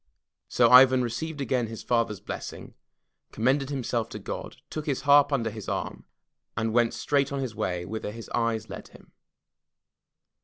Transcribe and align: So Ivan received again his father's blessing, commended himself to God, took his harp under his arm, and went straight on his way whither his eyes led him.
So 0.47 0.71
Ivan 0.71 1.03
received 1.03 1.41
again 1.41 1.67
his 1.67 1.83
father's 1.83 2.19
blessing, 2.19 2.73
commended 3.31 3.69
himself 3.69 4.09
to 4.09 4.17
God, 4.17 4.55
took 4.71 4.87
his 4.87 5.01
harp 5.01 5.31
under 5.31 5.51
his 5.51 5.69
arm, 5.69 6.05
and 6.57 6.73
went 6.73 6.95
straight 6.95 7.31
on 7.31 7.37
his 7.39 7.53
way 7.53 7.85
whither 7.85 8.09
his 8.09 8.27
eyes 8.29 8.67
led 8.67 8.87
him. 8.87 9.11